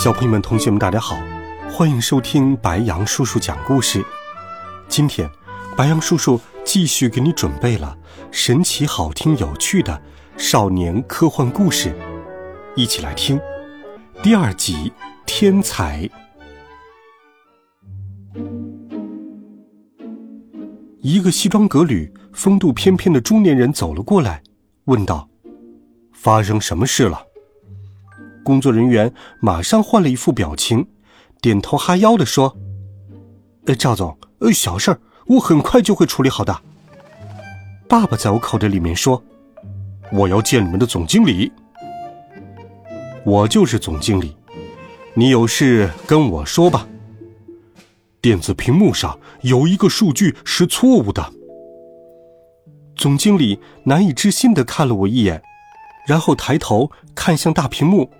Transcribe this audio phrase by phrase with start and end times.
[0.00, 1.18] 小朋友们、同学们，大家好，
[1.68, 4.00] 欢迎收听白羊叔叔讲故事。
[4.86, 5.28] 今天，
[5.76, 7.98] 白羊叔叔继续给你准备了
[8.30, 10.00] 神奇、好听、有趣的
[10.36, 11.92] 少年科幻故事，
[12.76, 13.40] 一起来听
[14.22, 14.92] 第二集
[15.26, 16.08] 《天才》。
[21.00, 24.44] 一个西装革履、风度翩翩的中年人走了过来，
[24.84, 25.28] 问道
[26.14, 27.20] ：“发生什么事了？”
[28.48, 30.86] 工作人员马上换了一副表情，
[31.42, 32.56] 点头哈腰的说
[33.68, 36.62] ：“呃，赵总，呃，小事儿，我很快就会处理好的。”
[37.86, 39.22] 爸爸在我口袋里面说
[40.10, 41.52] ：“我要见你们的总经理。”
[43.22, 44.34] 我就是总经理，
[45.12, 46.88] 你有事跟我说吧。
[48.22, 51.34] 电子屏幕上有一个数据是错误的。
[52.96, 55.42] 总经理难以置信的看了我一眼，
[56.06, 58.10] 然后抬头看向大屏幕。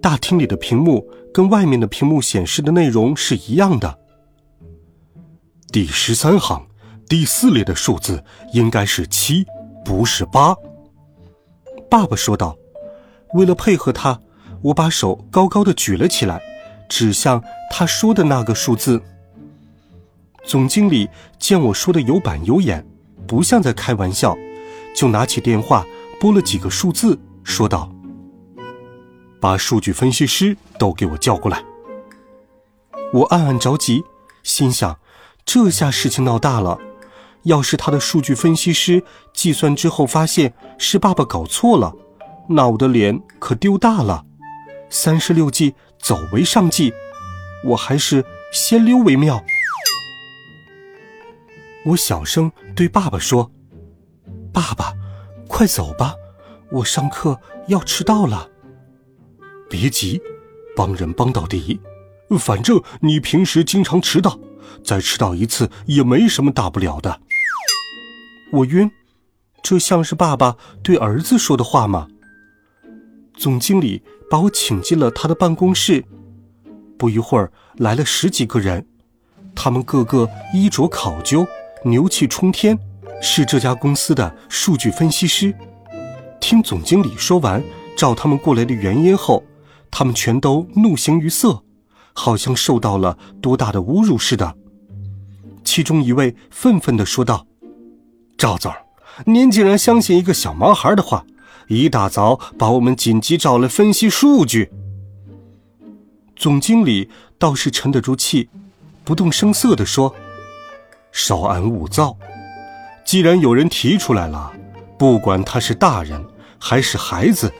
[0.00, 3.98] 大厅里的屏幕跟外面的屏幕显示的内容是一样的。
[5.72, 6.66] 第十三行
[7.08, 9.44] 第四列的数字应该是七，
[9.84, 10.54] 不是八。
[11.90, 12.56] 爸爸说道。
[13.34, 14.18] 为了配合他，
[14.62, 16.40] 我把手高高的举了起来，
[16.88, 19.02] 指向他说的那个数字。
[20.46, 21.06] 总经理
[21.38, 22.86] 见我说的有板有眼，
[23.26, 24.34] 不像在开玩笑，
[24.96, 25.84] 就拿起电话
[26.18, 27.92] 拨了几个数字，说道。
[29.40, 31.64] 把数据分析师都给我叫过来。
[33.12, 34.04] 我暗暗着急，
[34.42, 34.98] 心想：
[35.44, 36.78] 这下事情闹大了。
[37.44, 39.02] 要是他的数据分析师
[39.32, 41.94] 计算之后发现是爸爸搞错了，
[42.48, 44.24] 那我的脸可丢大了。
[44.90, 46.92] 三十六计，走为上计，
[47.64, 49.42] 我还是先溜为妙。
[51.86, 53.50] 我小声对爸爸说
[54.52, 54.92] ：“爸爸，
[55.46, 56.14] 快走吧，
[56.70, 58.50] 我上课要迟到了。”
[59.68, 60.20] 别急，
[60.74, 61.80] 帮人帮到底。
[62.38, 64.38] 反正你平时经常迟到，
[64.84, 67.20] 再迟到一次也没什么大不了的。
[68.52, 68.90] 我晕，
[69.62, 72.08] 这像是爸爸对儿子说的话吗？
[73.34, 76.04] 总经理把我请进了他的办公室。
[76.98, 78.86] 不一会儿，来了十几个人，
[79.54, 81.46] 他们个个衣着考究，
[81.84, 82.78] 牛气冲天，
[83.22, 85.54] 是这家公司的数据分析师。
[86.40, 87.62] 听总经理说完
[87.96, 89.42] 召他们过来的原因后。
[89.90, 91.62] 他们全都怒形于色，
[92.12, 94.56] 好像受到了多大的侮辱似的。
[95.64, 97.46] 其中一位愤愤地说道
[98.38, 98.72] ：“赵总，
[99.26, 101.24] 您竟然相信一个小毛孩的话，
[101.66, 104.70] 一大早把我们紧急找来分析数据。”
[106.36, 108.48] 总经理倒是沉得住气，
[109.04, 110.14] 不动声色地说
[111.12, 112.16] ：“稍安勿躁，
[113.04, 114.52] 既然有人提出来了，
[114.98, 116.24] 不管他是大人
[116.58, 117.52] 还是孩子。”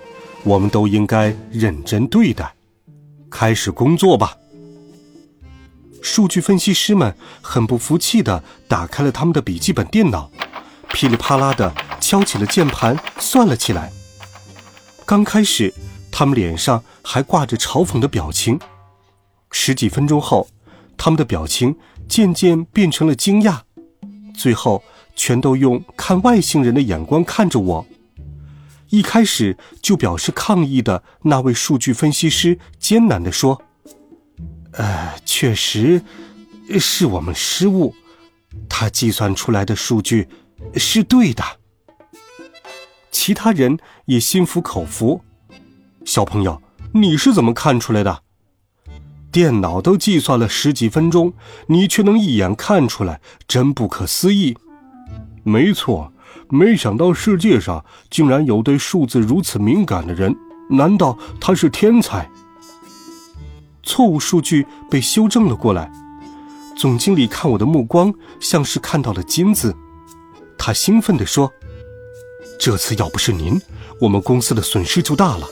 [0.45, 2.55] 我们都应该认真对待，
[3.31, 4.37] 开始工作吧。
[6.01, 10.31] 数据分析师们很不服气的打开了他们的笔记本电脑，
[10.93, 13.93] 噼里啪啦的敲起了键盘，算了起来。
[15.05, 15.75] 刚开始，
[16.11, 18.59] 他们脸上还挂着嘲讽的表情，
[19.51, 20.49] 十几分钟后，
[20.97, 21.77] 他们的表情
[22.09, 23.61] 渐渐变成了惊讶，
[24.35, 24.83] 最后
[25.17, 27.87] 全都用看外星人的眼光看着我。
[28.91, 33.63] 一开始就表示抗议的那位数据分析师艰难地说
[34.73, 36.03] ：“呃，确实
[36.79, 37.95] 是我们失误，
[38.69, 40.29] 他计算出来的数据
[40.75, 41.45] 是对的。”
[43.11, 45.23] 其他人也心服口服。
[46.05, 46.63] 小朋友，
[46.93, 48.23] 你是怎么看出来的？
[49.31, 51.35] 电脑都计算了十几分钟，
[51.67, 54.57] 你却能一眼看出来，真不可思议。
[55.43, 56.13] 没错。
[56.49, 60.35] 没想到世界上竟然有对数字如此敏感的人，
[60.71, 62.29] 难道他是天才？
[63.83, 65.91] 错误数据被修正了过来。
[66.77, 69.75] 总经理看我的目光像是看到了金子，
[70.57, 71.51] 他兴奋地说
[72.61, 73.61] ：“这次要不是您，
[74.01, 75.49] 我们公司的损失就大了。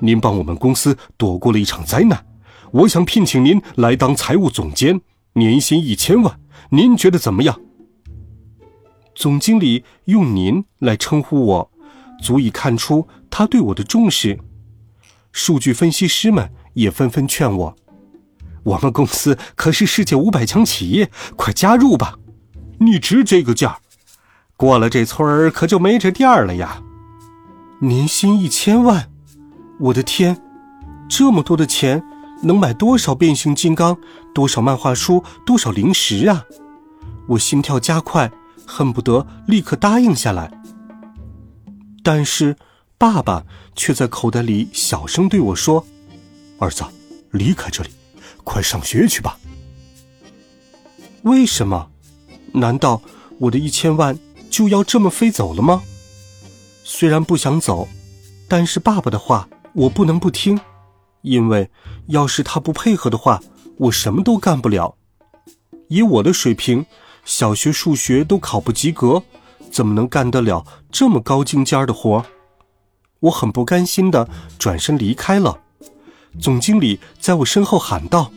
[0.00, 2.26] 您帮我们公司躲过了一场灾难。
[2.72, 5.00] 我想聘请您来当财务总监，
[5.32, 6.38] 年薪一千万，
[6.70, 7.58] 您觉得怎么样？”
[9.16, 11.70] 总经理用“您”来称呼我，
[12.22, 14.38] 足以看出他对我的重视。
[15.32, 17.76] 数据分析师们也纷纷劝我
[18.62, 22.18] ：“我们公司可是世界五百强企业，快加入吧！
[22.78, 23.78] 你值这个价，
[24.54, 26.82] 过了这村儿可就没这店儿了呀！
[27.80, 29.10] 年薪一千万，
[29.80, 30.38] 我的天，
[31.08, 32.02] 这么多的钱
[32.42, 33.96] 能买多少变形金刚、
[34.34, 36.44] 多少漫画书、多少零食啊！
[37.28, 38.30] 我心跳加快，
[38.66, 40.50] 恨不得立刻答应下来。
[42.02, 42.56] 但是
[42.98, 45.86] 爸爸却在口袋里小声对我说
[46.58, 46.84] ：“儿子，
[47.30, 47.90] 离开这里。”
[48.44, 49.36] 快上学去吧！
[51.22, 51.90] 为什么？
[52.52, 53.02] 难道
[53.40, 54.16] 我的一千万
[54.48, 55.82] 就要这么飞走了吗？
[56.84, 57.88] 虽然不想走，
[58.46, 60.60] 但是爸爸的话我不能不听，
[61.22, 61.68] 因为
[62.06, 63.42] 要是他不配合的话，
[63.78, 64.96] 我什么都干不了。
[65.88, 66.86] 以我的水平，
[67.26, 69.24] 小学数学都考不及格，
[69.70, 72.24] 怎么能干得了这么高精尖的活？
[73.18, 74.28] 我很不甘心的
[74.58, 75.58] 转身离开了。
[76.40, 78.30] 总经理在我身后喊道：“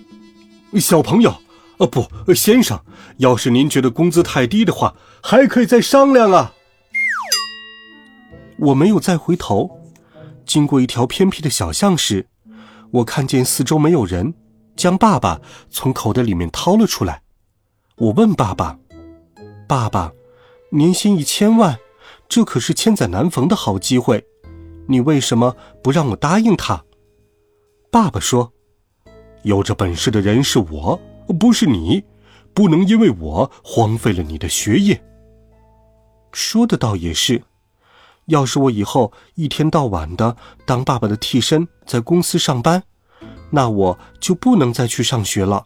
[0.81, 1.35] 小朋友，
[1.77, 2.81] 呃，不，先生，
[3.17, 6.53] 要是您觉得工资太低的话，还可以再商量啊。”
[8.57, 9.69] 我没有再回头。
[10.47, 12.27] 经过一条偏僻的小巷时，
[12.89, 14.33] 我看见四周没有人，
[14.75, 15.39] 将爸爸
[15.69, 17.21] 从口袋里面掏了出来。
[17.99, 18.79] 我问爸爸
[19.67, 20.13] ：“爸爸，
[20.71, 21.77] 年薪一千万，
[22.29, 24.25] 这可是千载难逢的好机会，
[24.87, 25.53] 你为什么
[25.83, 26.85] 不让我答应他？”
[27.91, 28.53] 爸爸说
[29.43, 30.97] ：“有这本事的人是我，
[31.37, 32.01] 不是你，
[32.53, 35.03] 不能因为我荒废了你的学业。”
[36.31, 37.43] 说的倒也是，
[38.27, 42.81] 要是我以后一天到晚的当爸爸的替身，在公司上班，
[43.51, 45.65] 那我就不能再去上学了。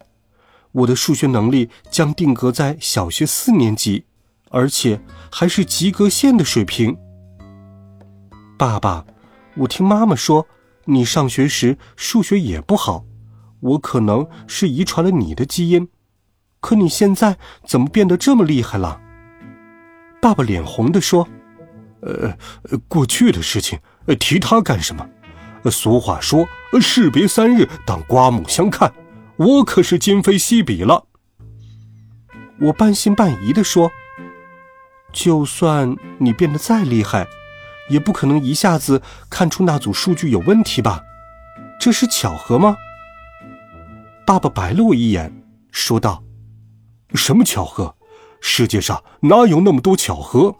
[0.73, 4.05] 我的数学能力将定格在小学四年级，
[4.49, 6.97] 而且还是及格线的水平。
[8.57, 9.05] 爸爸，
[9.55, 10.45] 我听妈妈说。
[10.85, 13.05] 你上学时数学也不好，
[13.61, 15.87] 我可能是遗传了你的基因，
[16.59, 18.99] 可你现在怎么变得这么厉害了？
[20.21, 21.25] 爸爸脸红的说
[22.03, 22.35] ：“呃，
[22.89, 25.07] 过去的事情，呃提他干什么？
[25.71, 26.45] 俗话说，
[26.81, 28.93] 士别三日，当刮目相看。
[29.43, 31.07] 我可是今非昔比了。”
[32.61, 33.91] 我半信半疑的说
[35.11, 37.27] ：“就算你变得再厉害。”
[37.89, 41.03] 也不可能一下子看出那组数据有问题吧？
[41.81, 42.77] 这是巧合吗？
[44.25, 46.23] 爸爸白了我一眼，说道
[47.13, 47.93] ：“什么巧合？
[48.39, 50.55] 世界上哪有那么多巧合？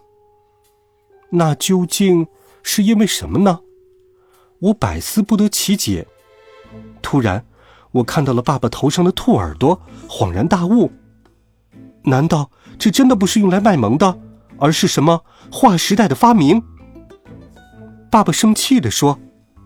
[1.30, 2.27] 那究竟
[2.62, 3.62] 是因为什么呢？”
[4.59, 6.06] 我百思不得其解。
[7.01, 7.45] 突然，
[7.94, 9.80] 我看到了爸爸头上的兔耳朵，
[10.10, 10.92] 恍然大悟：
[12.04, 14.18] 难道这真的不是用来卖萌的，
[14.57, 16.62] 而是什么划时代的发明？
[18.10, 19.19] 爸爸生气地说：“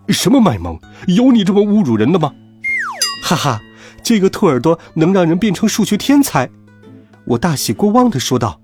[0.10, 0.78] 什么卖萌？
[1.08, 2.34] 有你这么侮辱人的吗？”
[3.24, 3.62] 哈哈，
[4.04, 6.50] 这个兔耳朵能让人变成数学天才！
[7.26, 8.60] 我大喜过望地说道：“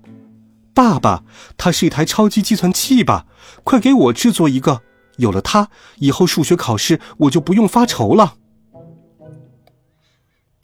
[0.74, 1.24] 爸爸，
[1.56, 3.26] 它是一台超级计算器吧？
[3.62, 4.82] 快给我制作一个！
[5.16, 5.70] 有了它，
[6.00, 8.34] 以后数学考试我就不用发愁了。”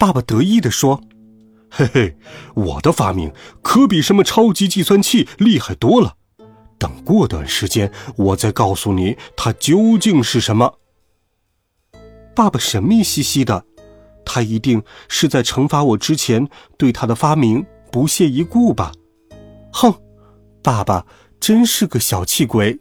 [0.00, 1.02] 爸爸得意地说
[1.70, 2.17] ：“嘿嘿，
[2.55, 3.31] 我的发明
[3.61, 6.17] 可比什么超级计算器厉害多了。”
[6.81, 10.79] 等过段时间，我再告诉你它究竟是什么。
[12.35, 13.67] 爸爸神秘兮兮的，
[14.25, 18.92] 他一定是在惩罚我之前对他的发明不屑一顾吧？
[19.71, 19.92] 哼，
[20.62, 21.04] 爸爸
[21.38, 22.80] 真是个小气鬼。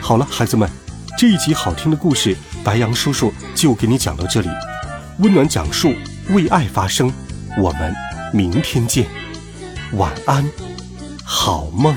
[0.00, 0.66] 好了，孩子们，
[1.18, 2.34] 这一集好听的故事，
[2.66, 4.48] 白羊叔叔就给你讲到这里。
[5.20, 5.94] 温暖讲述，
[6.30, 7.12] 为爱发声，
[7.56, 7.94] 我们
[8.32, 9.06] 明天见。
[9.92, 10.44] 晚安，
[11.24, 11.96] 好梦。